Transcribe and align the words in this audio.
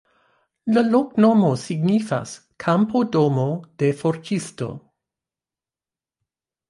La 0.75 0.83
loknomo 0.93 1.51
signifas: 1.63 2.33
kampo-domo-de 2.65 3.93
forĝisto. 4.01 4.71